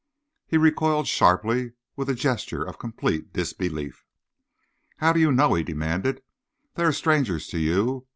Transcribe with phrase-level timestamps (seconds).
[0.47, 4.03] He recoiled sharply, with a gesture of complete disbelief.
[4.97, 6.23] "How do you know?" he demanded.
[6.73, 8.07] "They are strangers to you.